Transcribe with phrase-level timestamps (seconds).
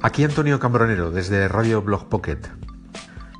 [0.00, 2.38] Aquí Antonio Cambronero, desde Radio Blog Pocket.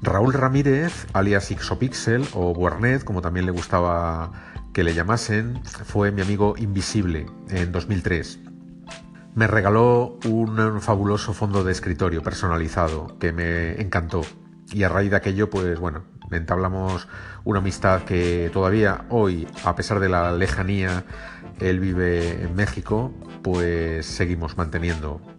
[0.03, 4.33] Raúl Ramírez, alias Ixopixel o Buernet, como también le gustaba
[4.75, 8.41] que le llamasen, fue mi amigo invisible en 2003.
[9.37, 14.23] Me regaló un fabuloso fondo de escritorio personalizado que me encantó.
[14.73, 16.03] Y a raíz de aquello, pues bueno,
[16.33, 17.07] entablamos
[17.45, 21.05] una amistad que todavía hoy, a pesar de la lejanía,
[21.61, 23.15] él vive en México,
[23.45, 25.38] pues seguimos manteniendo.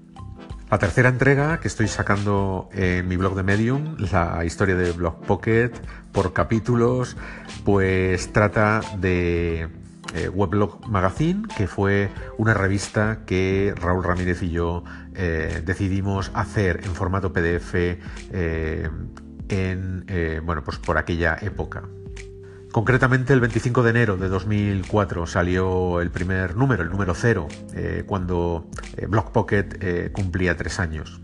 [0.72, 5.20] La tercera entrega que estoy sacando en mi blog de Medium, la historia de Blog
[5.22, 5.72] Pocket,
[6.12, 7.18] por capítulos,
[7.66, 9.68] pues trata de
[10.14, 14.84] eh, Weblog Magazine, que fue una revista que Raúl Ramírez y yo
[15.16, 18.90] eh, decidimos hacer en formato PDF eh,
[19.50, 20.06] en,
[20.46, 21.82] bueno, pues por aquella época.
[22.72, 28.04] Concretamente el 25 de enero de 2004 salió el primer número, el número cero, eh,
[28.06, 31.20] cuando eh, Block Pocket eh, cumplía tres años.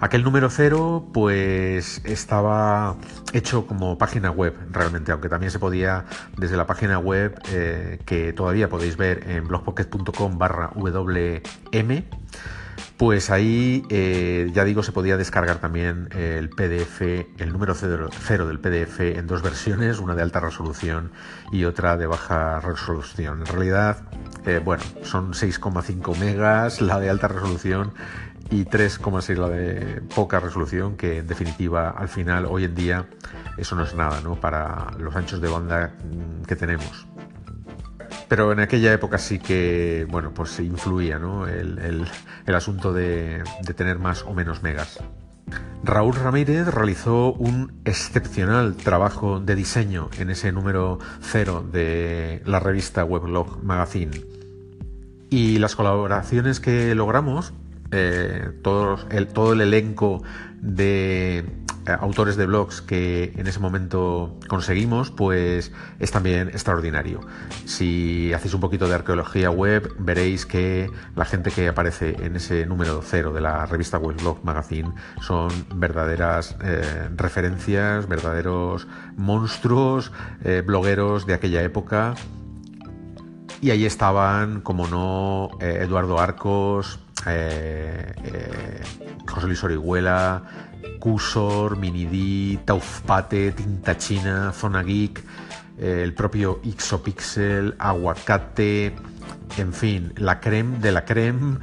[0.00, 2.96] Aquel número cero pues estaba
[3.32, 6.04] hecho como página web realmente, aunque también se podía
[6.36, 7.38] desde la página web
[8.06, 12.04] que todavía podéis ver en blogpocket.com barra wm
[12.96, 17.00] pues ahí, eh, ya digo, se podía descargar también el PDF,
[17.38, 21.10] el número cero, del PDF en dos versiones, una de alta resolución
[21.52, 23.40] y otra de baja resolución.
[23.40, 24.02] En realidad,
[24.44, 27.92] eh, bueno, son 6,5 megas la de alta resolución
[28.50, 33.06] y 3,6 la de poca resolución, que en definitiva, al final, hoy en día,
[33.56, 34.34] eso no es nada, ¿no?
[34.34, 37.06] Para los anchos de banda mm, que tenemos
[38.30, 41.48] pero en aquella época sí que, bueno, pues influía, ¿no?
[41.48, 42.06] El,
[42.46, 43.42] asunto de,
[43.74, 45.00] tener más o menos megas.
[45.82, 53.04] Raúl Ramírez realizó un excepcional trabajo de diseño en ese número cero de la revista
[53.04, 54.22] Weblog Magazine.
[55.28, 57.52] Y las colaboraciones que logramos,
[57.90, 60.22] eh, todo, el, todo el elenco
[60.60, 61.44] de
[61.86, 67.20] autores de blogs que en ese momento conseguimos, pues es también extraordinario.
[67.64, 72.66] Si hacéis un poquito de arqueología web, veréis que la gente que aparece en ese
[72.66, 78.86] número cero de la revista Blog Magazine son verdaderas eh, referencias, verdaderos
[79.16, 80.12] monstruos,
[80.44, 82.14] eh, blogueros de aquella época.
[83.62, 86.98] Y ahí estaban, como no, Eduardo Arcos,
[89.26, 90.42] José Luis Orihuela,
[90.98, 95.24] Cusor, Minidi, Taufpate, Tinta China, Zona Geek,
[95.78, 98.94] eh, el propio Ixopixel, Aguacate,
[99.56, 101.58] en fin, la creme de la creme,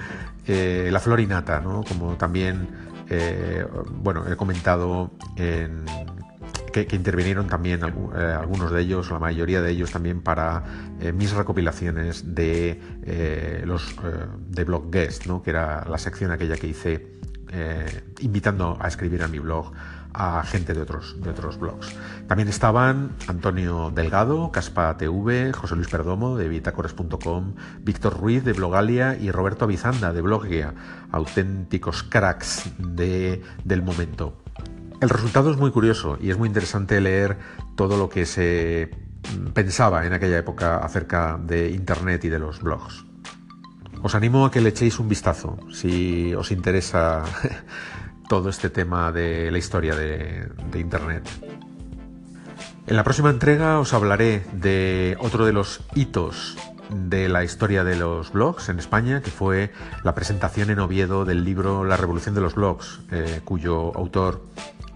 [0.47, 1.83] eh, la florinata, ¿no?
[1.83, 2.67] Como también,
[3.09, 5.11] eh, bueno, he comentado
[6.85, 10.63] que, intervinieron también algunos de ellos, la mayoría de ellos también para
[11.13, 13.95] mis recopilaciones de los
[14.49, 15.41] de Blog Guest, ¿no?
[15.41, 17.17] que era la sección aquella que hice
[17.49, 19.71] eh, invitando a escribir a mi blog
[20.13, 21.95] a gente de otros, de otros blogs.
[22.27, 29.15] También estaban Antonio Delgado, Caspa TV, José Luis Perdomo de bitacores.com, Víctor Ruiz de Blogalia
[29.15, 30.73] y Roberto Avizanda de Blogia,
[31.11, 34.33] auténticos cracks de, del momento.
[34.99, 37.37] El resultado es muy curioso y es muy interesante leer
[37.75, 38.89] todo lo que se
[39.53, 43.05] pensaba en aquella época acerca de Internet y de los blogs.
[44.01, 47.23] Os animo a que le echéis un vistazo si os interesa
[48.29, 51.29] todo este tema de la historia de, Internet.
[52.87, 56.57] En la próxima entrega os hablaré de otro de los hitos
[56.89, 59.71] de la historia de los blogs en España, que fue
[60.03, 64.41] la presentación en Oviedo del libro La Revolución de los Blogs, eh, cuyo autor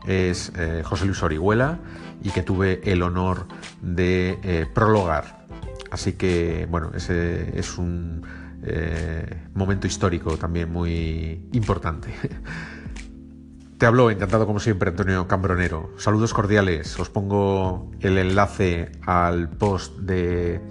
[0.06, 1.80] es eh, José Luis Orihuela
[2.24, 3.48] y que tuve el honor
[3.82, 5.46] de eh, prologar.
[5.92, 8.26] Así que, bueno, ese es un
[8.64, 12.14] eh, momento histórico también muy importante.
[13.78, 15.92] Te hablo, encantado como siempre, Antonio Cambronero.
[15.98, 17.00] Saludos cordiales.
[17.00, 20.62] Os pongo el enlace al post de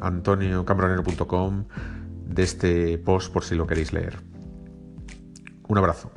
[0.00, 1.64] antoniocambronero.com
[2.26, 4.18] de este post por si lo queréis leer.
[5.68, 6.10] Un abrazo.